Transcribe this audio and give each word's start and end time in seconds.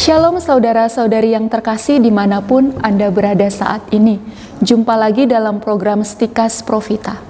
Shalom 0.00 0.40
saudara-saudari 0.40 1.36
yang 1.36 1.52
terkasih 1.52 2.00
di 2.00 2.08
mana 2.08 2.40
pun 2.40 2.72
Anda 2.80 3.12
berada 3.12 3.44
saat 3.52 3.84
ini. 3.92 4.16
Jumpa 4.64 4.96
lagi 4.96 5.28
dalam 5.28 5.60
program 5.60 6.00
Stikas 6.00 6.64
Profita. 6.64 7.20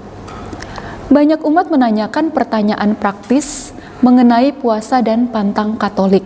Banyak 1.10 1.42
umat 1.42 1.66
menanyakan 1.66 2.30
pertanyaan 2.30 2.94
praktis 2.94 3.74
mengenai 4.06 4.54
puasa 4.54 5.02
dan 5.02 5.26
pantang 5.34 5.74
katolik, 5.74 6.22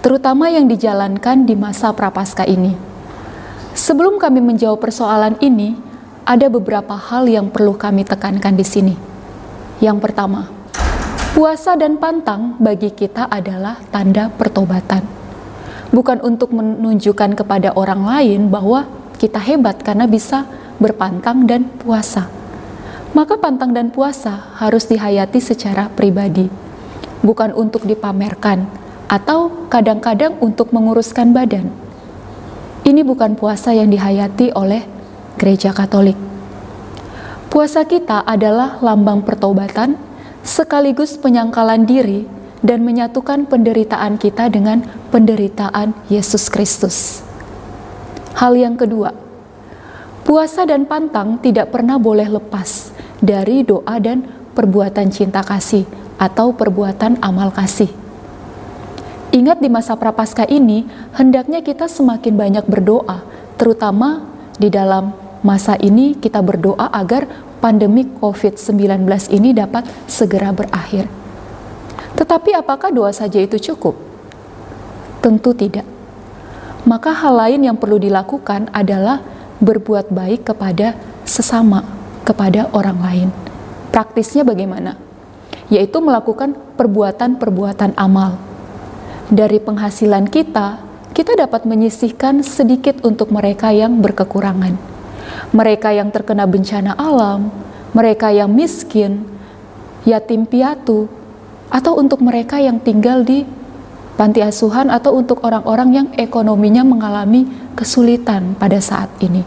terutama 0.00 0.48
yang 0.48 0.64
dijalankan 0.64 1.44
di 1.44 1.52
masa 1.52 1.92
prapaskah 1.92 2.48
ini. 2.48 2.72
Sebelum 3.76 4.16
kami 4.16 4.40
menjawab 4.40 4.80
persoalan 4.80 5.36
ini, 5.44 5.76
ada 6.24 6.48
beberapa 6.48 6.96
hal 6.96 7.28
yang 7.28 7.52
perlu 7.52 7.76
kami 7.76 8.08
tekankan 8.08 8.56
di 8.56 8.64
sini. 8.64 8.96
Yang 9.84 10.08
pertama, 10.08 10.48
puasa 11.36 11.76
dan 11.76 12.00
pantang 12.00 12.56
bagi 12.64 12.96
kita 12.96 13.28
adalah 13.28 13.76
tanda 13.92 14.32
pertobatan 14.32 15.15
bukan 15.94 16.22
untuk 16.22 16.54
menunjukkan 16.54 17.38
kepada 17.38 17.74
orang 17.74 18.02
lain 18.02 18.40
bahwa 18.50 18.86
kita 19.16 19.40
hebat 19.40 19.80
karena 19.82 20.04
bisa 20.06 20.46
berpantang 20.76 21.48
dan 21.48 21.68
puasa. 21.80 22.28
Maka 23.16 23.40
pantang 23.40 23.72
dan 23.72 23.88
puasa 23.88 24.52
harus 24.60 24.84
dihayati 24.84 25.40
secara 25.40 25.88
pribadi, 25.88 26.52
bukan 27.24 27.56
untuk 27.56 27.88
dipamerkan 27.88 28.68
atau 29.08 29.68
kadang-kadang 29.72 30.36
untuk 30.42 30.74
menguruskan 30.74 31.32
badan. 31.32 31.72
Ini 32.84 33.02
bukan 33.02 33.34
puasa 33.34 33.72
yang 33.72 33.88
dihayati 33.88 34.52
oleh 34.52 34.84
gereja 35.40 35.72
Katolik. 35.72 36.18
Puasa 37.48 37.88
kita 37.88 38.20
adalah 38.26 38.76
lambang 38.84 39.24
pertobatan 39.24 39.96
sekaligus 40.44 41.16
penyangkalan 41.16 41.88
diri 41.88 42.28
dan 42.64 42.84
menyatukan 42.84 43.48
penderitaan 43.48 44.16
kita 44.16 44.48
dengan 44.48 44.84
penderitaan 45.12 45.92
Yesus 46.08 46.48
Kristus. 46.48 47.20
Hal 48.36 48.56
yang 48.56 48.76
kedua, 48.76 49.16
puasa 50.24 50.68
dan 50.68 50.84
pantang 50.84 51.40
tidak 51.40 51.72
pernah 51.72 51.96
boleh 51.96 52.28
lepas 52.28 52.92
dari 53.20 53.64
doa 53.64 53.96
dan 53.96 54.24
perbuatan 54.52 55.08
cinta 55.08 55.40
kasih 55.40 55.88
atau 56.16 56.52
perbuatan 56.52 57.20
amal 57.20 57.52
kasih. 57.52 57.88
Ingat 59.36 59.60
di 59.60 59.68
masa 59.68 59.96
prapaskah 60.00 60.48
ini, 60.48 60.88
hendaknya 61.12 61.60
kita 61.60 61.92
semakin 61.92 62.40
banyak 62.40 62.64
berdoa, 62.64 63.20
terutama 63.60 64.24
di 64.56 64.72
dalam 64.72 65.12
masa 65.44 65.76
ini 65.76 66.16
kita 66.16 66.40
berdoa 66.40 66.88
agar 66.88 67.28
pandemi 67.60 68.08
COVID-19 68.08 69.04
ini 69.32 69.52
dapat 69.52 69.84
segera 70.08 70.56
berakhir. 70.56 71.25
Tetapi 72.16 72.56
apakah 72.56 72.88
doa 72.88 73.12
saja 73.12 73.38
itu 73.38 73.60
cukup? 73.60 73.94
Tentu 75.20 75.52
tidak. 75.52 75.84
Maka 76.88 77.12
hal 77.12 77.34
lain 77.34 77.66
yang 77.66 77.76
perlu 77.76 78.00
dilakukan 78.00 78.72
adalah 78.72 79.20
berbuat 79.60 80.08
baik 80.08 80.48
kepada 80.48 80.96
sesama, 81.26 81.82
kepada 82.24 82.72
orang 82.72 82.98
lain. 83.02 83.28
Praktisnya 83.90 84.46
bagaimana? 84.46 84.96
Yaitu 85.68 85.98
melakukan 85.98 86.54
perbuatan-perbuatan 86.78 87.98
amal. 87.98 88.38
Dari 89.26 89.58
penghasilan 89.58 90.30
kita, 90.30 90.78
kita 91.10 91.34
dapat 91.34 91.66
menyisihkan 91.66 92.46
sedikit 92.46 93.02
untuk 93.02 93.34
mereka 93.34 93.74
yang 93.74 93.98
berkekurangan. 93.98 94.78
Mereka 95.50 95.90
yang 95.90 96.14
terkena 96.14 96.46
bencana 96.46 96.94
alam, 96.94 97.50
mereka 97.90 98.30
yang 98.30 98.52
miskin, 98.52 99.26
yatim 100.06 100.46
piatu, 100.46 101.10
atau 101.70 101.98
untuk 101.98 102.22
mereka 102.22 102.62
yang 102.62 102.78
tinggal 102.78 103.26
di 103.26 103.46
panti 104.16 104.40
asuhan 104.40 104.88
atau 104.88 105.12
untuk 105.14 105.44
orang-orang 105.44 105.90
yang 105.92 106.08
ekonominya 106.16 106.82
mengalami 106.82 107.46
kesulitan 107.76 108.56
pada 108.56 108.80
saat 108.80 109.12
ini. 109.20 109.44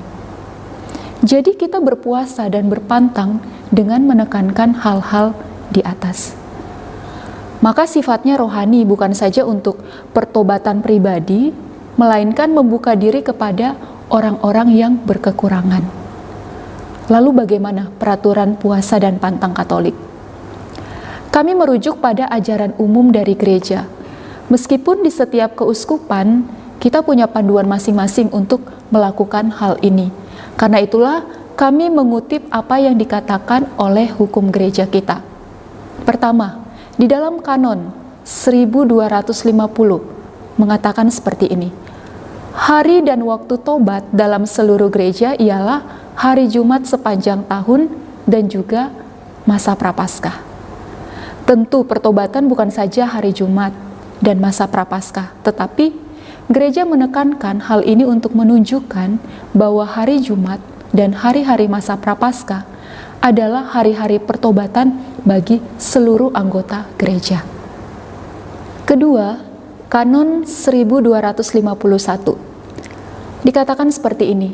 Jadi 1.19 1.57
kita 1.59 1.83
berpuasa 1.83 2.47
dan 2.47 2.71
berpantang 2.71 3.43
dengan 3.73 4.07
menekankan 4.07 4.77
hal-hal 4.79 5.35
di 5.67 5.83
atas. 5.83 6.37
Maka 7.59 7.83
sifatnya 7.83 8.39
rohani 8.39 8.87
bukan 8.87 9.11
saja 9.11 9.43
untuk 9.43 9.83
pertobatan 10.15 10.79
pribadi, 10.79 11.51
melainkan 11.99 12.55
membuka 12.55 12.95
diri 12.95 13.19
kepada 13.19 13.75
orang-orang 14.07 14.71
yang 14.71 14.93
berkekurangan. 15.03 15.83
Lalu 17.11 17.43
bagaimana 17.43 17.91
peraturan 17.99 18.55
puasa 18.55 18.95
dan 18.95 19.19
pantang 19.19 19.51
Katolik? 19.51 20.08
Kami 21.39 21.55
merujuk 21.55 22.03
pada 22.03 22.27
ajaran 22.35 22.75
umum 22.75 23.15
dari 23.15 23.31
gereja. 23.31 23.87
Meskipun 24.51 25.07
di 25.07 25.11
setiap 25.13 25.55
keuskupan 25.55 26.43
kita 26.83 26.99
punya 26.99 27.31
panduan 27.31 27.63
masing-masing 27.63 28.27
untuk 28.35 28.59
melakukan 28.91 29.47
hal 29.55 29.79
ini. 29.79 30.11
Karena 30.59 30.83
itulah 30.83 31.23
kami 31.55 31.87
mengutip 31.87 32.43
apa 32.51 32.83
yang 32.83 32.99
dikatakan 32.99 33.71
oleh 33.79 34.11
hukum 34.11 34.51
gereja 34.51 34.83
kita. 34.83 35.23
Pertama, 36.03 36.59
di 36.99 37.07
dalam 37.07 37.39
kanon 37.39 37.87
1250 38.27 40.59
mengatakan 40.59 41.07
seperti 41.07 41.55
ini. 41.55 41.71
Hari 42.51 43.07
dan 43.07 43.23
waktu 43.23 43.55
tobat 43.63 44.03
dalam 44.11 44.43
seluruh 44.43 44.91
gereja 44.91 45.39
ialah 45.39 45.87
hari 46.19 46.51
Jumat 46.51 46.83
sepanjang 46.83 47.47
tahun 47.47 47.87
dan 48.27 48.51
juga 48.51 48.91
masa 49.47 49.71
prapaskah. 49.79 50.48
Tentu 51.49 51.81
pertobatan 51.81 52.45
bukan 52.45 52.69
saja 52.69 53.09
hari 53.09 53.33
Jumat 53.33 53.73
dan 54.21 54.37
masa 54.37 54.69
prapaskah, 54.69 55.33
tetapi 55.41 55.97
gereja 56.45 56.85
menekankan 56.85 57.65
hal 57.65 57.81
ini 57.81 58.05
untuk 58.05 58.37
menunjukkan 58.37 59.17
bahwa 59.57 59.81
hari 59.81 60.21
Jumat 60.21 60.61
dan 60.93 61.17
hari-hari 61.17 61.65
masa 61.65 61.97
prapaskah 61.97 62.69
adalah 63.17 63.65
hari-hari 63.65 64.21
pertobatan 64.21 65.01
bagi 65.25 65.57
seluruh 65.81 66.29
anggota 66.37 66.85
gereja. 67.01 67.41
Kedua, 68.85 69.41
Kanon 69.89 70.45
1251 70.45 73.41
dikatakan 73.41 73.89
seperti 73.89 74.37
ini: 74.37 74.53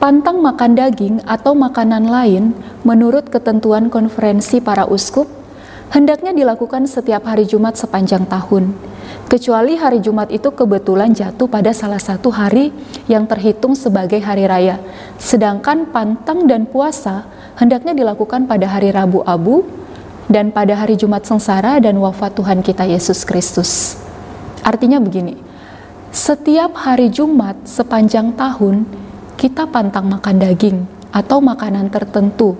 pantang 0.00 0.40
makan 0.40 0.72
daging 0.72 1.20
atau 1.28 1.52
makanan 1.52 2.08
lain 2.08 2.56
menurut 2.80 3.28
ketentuan 3.28 3.92
konferensi 3.92 4.56
para 4.64 4.88
uskup 4.88 5.39
hendaknya 5.90 6.32
dilakukan 6.32 6.86
setiap 6.86 7.26
hari 7.26 7.44
Jumat 7.44 7.74
sepanjang 7.76 8.24
tahun, 8.30 8.72
kecuali 9.26 9.74
hari 9.74 9.98
Jumat 9.98 10.30
itu 10.30 10.48
kebetulan 10.54 11.10
jatuh 11.10 11.50
pada 11.50 11.74
salah 11.74 11.98
satu 11.98 12.30
hari 12.30 12.70
yang 13.10 13.26
terhitung 13.26 13.74
sebagai 13.74 14.22
hari 14.22 14.46
raya. 14.46 14.78
Sedangkan 15.18 15.90
pantang 15.90 16.46
dan 16.46 16.64
puasa 16.64 17.26
hendaknya 17.58 17.92
dilakukan 17.92 18.46
pada 18.46 18.70
hari 18.70 18.94
Rabu 18.94 19.20
Abu 19.26 19.66
dan 20.30 20.54
pada 20.54 20.78
hari 20.78 20.94
Jumat 20.94 21.26
sengsara 21.26 21.82
dan 21.82 21.98
wafat 21.98 22.38
Tuhan 22.38 22.62
kita 22.62 22.86
Yesus 22.86 23.26
Kristus. 23.26 23.98
Artinya 24.62 25.02
begini, 25.02 25.34
setiap 26.14 26.74
hari 26.74 27.10
Jumat 27.10 27.58
sepanjang 27.66 28.34
tahun 28.38 28.86
kita 29.34 29.66
pantang 29.70 30.06
makan 30.06 30.36
daging 30.38 30.78
atau 31.10 31.42
makanan 31.42 31.90
tertentu, 31.90 32.54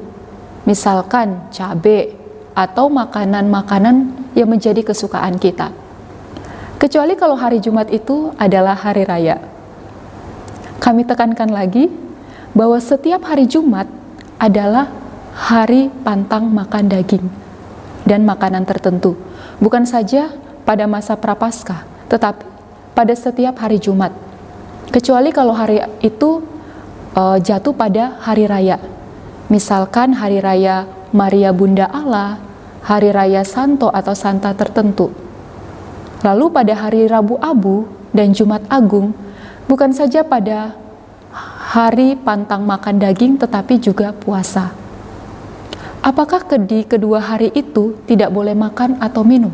misalkan 0.67 1.47
cabai, 1.55 2.20
atau 2.61 2.93
makanan-makanan 2.93 4.13
yang 4.37 4.53
menjadi 4.53 4.85
kesukaan 4.85 5.41
kita. 5.41 5.73
Kecuali 6.77 7.17
kalau 7.17 7.41
hari 7.41 7.65
Jumat 7.65 7.89
itu 7.89 8.37
adalah 8.37 8.77
hari 8.77 9.09
raya. 9.09 9.41
Kami 10.81 11.09
tekankan 11.09 11.49
lagi 11.49 11.89
bahwa 12.53 12.77
setiap 12.77 13.25
hari 13.25 13.49
Jumat 13.49 13.89
adalah 14.37 14.93
hari 15.33 15.89
pantang 16.05 16.53
makan 16.53 16.89
daging 16.89 17.25
dan 18.05 18.25
makanan 18.29 18.69
tertentu. 18.69 19.17
Bukan 19.61 19.85
saja 19.85 20.33
pada 20.65 20.85
masa 20.89 21.17
prapaskah, 21.17 21.85
tetapi 22.09 22.45
pada 22.97 23.13
setiap 23.17 23.57
hari 23.61 23.81
Jumat. 23.81 24.13
Kecuali 24.89 25.33
kalau 25.33 25.53
hari 25.57 25.81
itu 26.01 26.45
uh, 27.17 27.37
jatuh 27.41 27.73
pada 27.73 28.21
hari 28.25 28.49
raya. 28.49 28.81
Misalkan 29.53 30.17
hari 30.17 30.41
raya 30.41 30.89
Maria 31.13 31.53
Bunda 31.53 31.87
Allah, 31.91 32.50
hari 32.85 33.13
raya 33.13 33.45
Santo 33.45 33.93
atau 33.93 34.17
Santa 34.17 34.53
tertentu. 34.57 35.13
Lalu 36.21 36.53
pada 36.53 36.75
hari 36.77 37.09
Rabu 37.09 37.41
Abu 37.41 37.89
dan 38.13 38.37
Jumat 38.37 38.61
Agung, 38.69 39.17
bukan 39.65 39.93
saja 39.93 40.21
pada 40.21 40.77
hari 41.73 42.19
pantang 42.19 42.67
makan 42.67 43.01
daging 43.01 43.39
tetapi 43.41 43.79
juga 43.81 44.13
puasa. 44.13 44.75
Apakah 46.01 46.45
di 46.65 46.85
kedua 46.89 47.21
hari 47.21 47.53
itu 47.53 47.97
tidak 48.09 48.33
boleh 48.33 48.57
makan 48.57 48.97
atau 49.05 49.21
minum? 49.21 49.53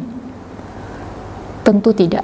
Tentu 1.67 1.91
tidak. 1.91 2.23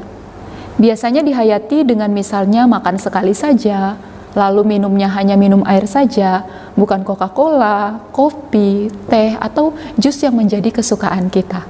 Biasanya 0.79 1.27
dihayati 1.27 1.83
dengan 1.83 2.09
misalnya 2.15 2.65
makan 2.71 3.03
sekali 3.03 3.35
saja, 3.35 3.99
lalu 4.33 4.79
minumnya 4.79 5.11
hanya 5.13 5.35
minum 5.35 5.67
air 5.67 5.85
saja, 5.85 6.47
bukan 6.75 7.05
Coca-Cola, 7.05 8.01
kopi, 8.11 8.89
teh, 9.09 9.37
atau 9.37 9.77
jus 10.01 10.17
yang 10.25 10.37
menjadi 10.37 10.69
kesukaan 10.73 11.29
kita. 11.29 11.65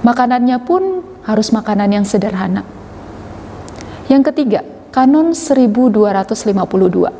Makanannya 0.00 0.58
pun 0.64 1.04
harus 1.24 1.52
makanan 1.52 2.00
yang 2.00 2.06
sederhana. 2.08 2.64
Yang 4.08 4.32
ketiga, 4.32 4.60
Kanon 4.90 5.38
1252 5.38 7.14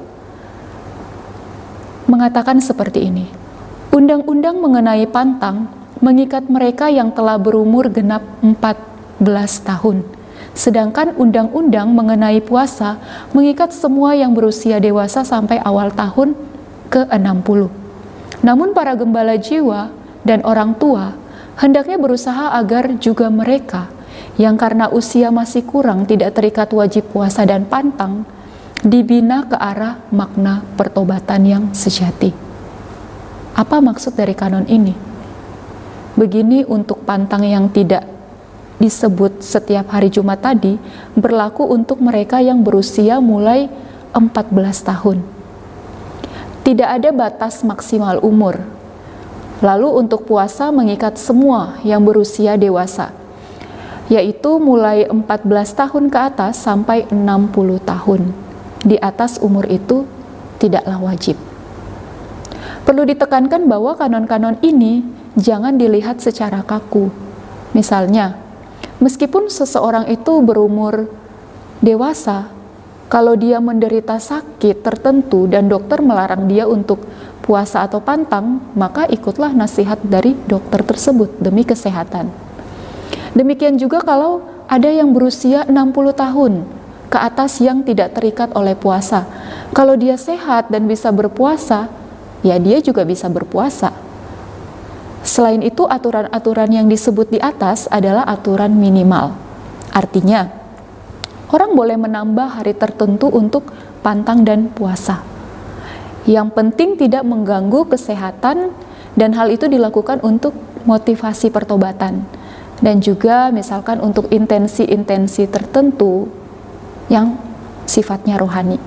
mengatakan 2.11 2.59
seperti 2.59 3.07
ini. 3.07 3.31
Undang-undang 3.95 4.59
mengenai 4.59 5.07
pantang 5.07 5.71
mengikat 6.03 6.51
mereka 6.51 6.91
yang 6.91 7.15
telah 7.15 7.39
berumur 7.39 7.87
genap 7.87 8.27
14 8.43 9.23
tahun. 9.63 10.03
Sedangkan 10.51 11.15
undang-undang 11.15 11.95
mengenai 11.95 12.43
puasa 12.43 12.99
mengikat 13.31 13.71
semua 13.71 14.19
yang 14.19 14.35
berusia 14.35 14.83
dewasa 14.83 15.23
sampai 15.23 15.63
awal 15.63 15.95
tahun 15.95 16.35
ke-60. 16.91 17.71
Namun 18.43 18.75
para 18.75 18.99
gembala 18.99 19.39
jiwa 19.39 19.95
dan 20.27 20.43
orang 20.43 20.77
tua 20.77 21.15
hendaknya 21.63 21.97
berusaha 21.97 22.53
agar 22.59 22.99
juga 22.99 23.31
mereka 23.31 23.89
yang 24.41 24.57
karena 24.57 24.89
usia 24.89 25.29
masih 25.29 25.65
kurang 25.65 26.09
tidak 26.09 26.37
terikat 26.37 26.73
wajib 26.73 27.09
puasa 27.13 27.45
dan 27.45 27.69
pantang, 27.69 28.25
dibina 28.81 29.45
ke 29.45 29.57
arah 29.57 30.01
makna 30.09 30.65
pertobatan 30.81 31.45
yang 31.45 31.65
sejati. 31.77 32.33
Apa 33.53 33.85
maksud 33.85 34.17
dari 34.17 34.33
kanon 34.33 34.65
ini? 34.65 34.97
Begini 36.17 36.65
untuk 36.65 37.05
pantang 37.05 37.45
yang 37.45 37.69
tidak 37.69 38.09
disebut 38.81 39.45
setiap 39.45 39.93
hari 39.93 40.09
Jumat 40.09 40.41
tadi 40.41 40.81
berlaku 41.13 41.69
untuk 41.69 42.01
mereka 42.01 42.41
yang 42.41 42.65
berusia 42.65 43.21
mulai 43.21 43.69
14 44.17 44.89
tahun. 44.89 45.40
Tidak 46.71 46.87
ada 46.87 47.11
batas 47.11 47.67
maksimal 47.67 48.23
umur. 48.23 48.63
Lalu 49.59 50.07
untuk 50.07 50.23
puasa 50.23 50.71
mengikat 50.71 51.19
semua 51.19 51.83
yang 51.83 52.07
berusia 52.07 52.55
dewasa 52.55 53.11
yaitu 54.11 54.59
mulai 54.59 55.07
14 55.07 55.23
tahun 55.79 56.11
ke 56.11 56.19
atas 56.19 56.59
sampai 56.59 57.07
60 57.15 57.79
tahun. 57.87 58.35
Di 58.83 58.99
atas 58.99 59.39
umur 59.39 59.71
itu 59.71 60.03
tidaklah 60.59 60.99
wajib. 60.99 61.39
Perlu 62.83 63.07
ditekankan 63.07 63.71
bahwa 63.71 63.95
kanon-kanon 63.95 64.59
ini 64.67 65.07
jangan 65.39 65.79
dilihat 65.79 66.19
secara 66.19 66.67
kaku. 66.67 67.15
Misalnya, 67.71 68.35
meskipun 68.99 69.47
seseorang 69.47 70.11
itu 70.11 70.43
berumur 70.43 71.07
dewasa, 71.79 72.51
kalau 73.11 73.35
dia 73.35 73.59
menderita 73.59 74.23
sakit 74.23 74.87
tertentu 74.87 75.51
dan 75.51 75.67
dokter 75.67 75.99
melarang 75.99 76.47
dia 76.47 76.71
untuk 76.71 77.03
puasa 77.43 77.83
atau 77.83 77.99
pantang, 77.99 78.63
maka 78.79 79.03
ikutlah 79.11 79.51
nasihat 79.51 79.99
dari 80.07 80.39
dokter 80.47 80.87
tersebut 80.87 81.43
demi 81.43 81.67
kesehatan. 81.67 82.31
Demikian 83.35 83.75
juga 83.83 83.99
kalau 84.07 84.47
ada 84.71 84.87
yang 84.87 85.11
berusia 85.11 85.67
60 85.67 85.75
tahun 86.15 86.53
ke 87.11 87.19
atas 87.19 87.59
yang 87.59 87.83
tidak 87.83 88.15
terikat 88.15 88.55
oleh 88.55 88.79
puasa. 88.79 89.27
Kalau 89.75 89.99
dia 89.99 90.15
sehat 90.15 90.71
dan 90.71 90.87
bisa 90.87 91.11
berpuasa, 91.11 91.91
ya 92.47 92.63
dia 92.63 92.79
juga 92.79 93.03
bisa 93.03 93.27
berpuasa. 93.27 93.91
Selain 95.27 95.59
itu, 95.67 95.83
aturan-aturan 95.83 96.71
yang 96.71 96.87
disebut 96.87 97.35
di 97.35 97.43
atas 97.43 97.91
adalah 97.91 98.23
aturan 98.31 98.71
minimal. 98.79 99.35
Artinya, 99.91 100.60
orang 101.51 101.75
boleh 101.75 101.99
menambah 101.99 102.63
hari 102.63 102.75
tertentu 102.75 103.27
untuk 103.31 103.75
pantang 104.01 104.47
dan 104.47 104.71
puasa. 104.71 105.23
Yang 106.25 106.49
penting 106.55 106.95
tidak 106.95 107.27
mengganggu 107.27 107.91
kesehatan 107.91 108.71
dan 109.19 109.31
hal 109.35 109.51
itu 109.51 109.67
dilakukan 109.67 110.23
untuk 110.23 110.55
motivasi 110.87 111.51
pertobatan 111.51 112.25
dan 112.81 113.03
juga 113.03 113.53
misalkan 113.53 114.01
untuk 114.01 114.31
intensi-intensi 114.33 115.51
tertentu 115.51 116.31
yang 117.11 117.37
sifatnya 117.85 118.39
rohani. 118.39 118.79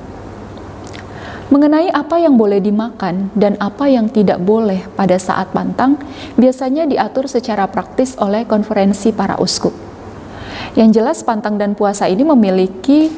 Mengenai 1.52 1.92
apa 1.94 2.18
yang 2.18 2.34
boleh 2.34 2.58
dimakan 2.58 3.30
dan 3.38 3.60
apa 3.62 3.86
yang 3.86 4.10
tidak 4.10 4.42
boleh 4.42 4.90
pada 4.98 5.20
saat 5.22 5.54
pantang, 5.54 6.02
biasanya 6.34 6.90
diatur 6.90 7.30
secara 7.30 7.70
praktis 7.70 8.18
oleh 8.18 8.48
konferensi 8.48 9.14
para 9.14 9.38
uskup. 9.38 9.83
Yang 10.74 10.90
jelas 10.98 11.18
pantang 11.22 11.62
dan 11.62 11.78
puasa 11.78 12.10
ini 12.10 12.26
memiliki 12.26 13.14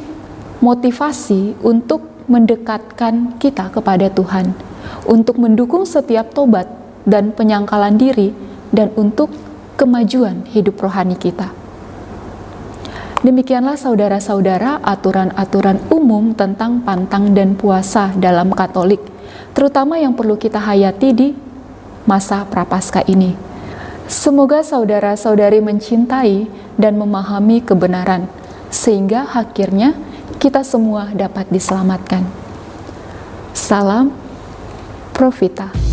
motivasi 0.60 1.56
untuk 1.64 2.04
mendekatkan 2.28 3.40
kita 3.40 3.72
kepada 3.72 4.12
Tuhan, 4.12 4.52
untuk 5.08 5.40
mendukung 5.40 5.88
setiap 5.88 6.36
tobat 6.36 6.68
dan 7.08 7.32
penyangkalan 7.32 7.96
diri, 7.96 8.36
dan 8.76 8.92
untuk 9.00 9.32
kemajuan 9.80 10.44
hidup 10.52 10.84
rohani 10.84 11.16
kita. 11.16 11.54
Demikianlah 13.24 13.80
saudara-saudara 13.80 14.84
aturan-aturan 14.84 15.80
umum 15.90 16.36
tentang 16.36 16.84
pantang 16.84 17.32
dan 17.32 17.56
puasa 17.56 18.12
dalam 18.20 18.52
Katolik, 18.52 19.00
terutama 19.56 19.96
yang 19.96 20.12
perlu 20.12 20.36
kita 20.36 20.60
hayati 20.60 21.10
di 21.16 21.30
masa 22.04 22.44
prapaskah 22.46 23.08
ini. 23.08 23.55
Semoga 24.06 24.62
saudara-saudari 24.62 25.66
mencintai 25.66 26.46
dan 26.78 26.94
memahami 27.02 27.62
kebenaran, 27.66 28.30
sehingga 28.70 29.26
akhirnya 29.34 29.98
kita 30.38 30.62
semua 30.62 31.10
dapat 31.10 31.50
diselamatkan. 31.50 32.22
Salam 33.58 34.14
Profita. 35.10 35.85